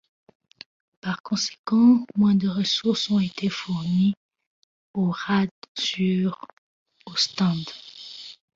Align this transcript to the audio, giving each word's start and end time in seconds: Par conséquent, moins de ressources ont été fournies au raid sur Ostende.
Par 1.01 1.21
conséquent, 1.21 2.07
moins 2.15 2.33
de 2.33 2.47
ressources 2.49 3.11
ont 3.11 3.19
été 3.19 3.49
fournies 3.49 4.15
au 4.95 5.11
raid 5.11 5.51
sur 5.77 6.47
Ostende. 7.05 7.69